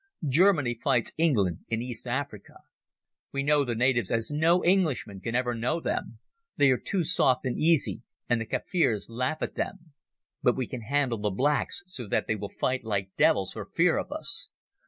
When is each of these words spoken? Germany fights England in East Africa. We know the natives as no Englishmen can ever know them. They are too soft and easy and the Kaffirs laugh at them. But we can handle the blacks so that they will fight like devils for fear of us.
Germany 0.27 0.73
fights 0.73 1.11
England 1.19 1.59
in 1.69 1.83
East 1.83 2.07
Africa. 2.07 2.55
We 3.31 3.43
know 3.43 3.63
the 3.63 3.75
natives 3.75 4.09
as 4.09 4.31
no 4.31 4.63
Englishmen 4.65 5.19
can 5.21 5.35
ever 5.35 5.53
know 5.53 5.79
them. 5.79 6.17
They 6.57 6.71
are 6.71 6.79
too 6.79 7.03
soft 7.03 7.45
and 7.45 7.55
easy 7.55 8.01
and 8.27 8.41
the 8.41 8.47
Kaffirs 8.47 9.11
laugh 9.11 9.43
at 9.43 9.53
them. 9.53 9.93
But 10.41 10.55
we 10.57 10.65
can 10.65 10.81
handle 10.81 11.19
the 11.19 11.29
blacks 11.29 11.83
so 11.85 12.07
that 12.07 12.25
they 12.25 12.35
will 12.35 12.49
fight 12.49 12.83
like 12.83 13.11
devils 13.15 13.53
for 13.53 13.63
fear 13.67 13.99
of 13.99 14.11
us. 14.11 14.49